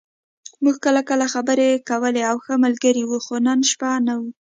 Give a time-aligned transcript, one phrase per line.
[0.63, 4.21] موږ کله کله خبرې کولې او ښه ملګري وو، خو نن شپه نه و.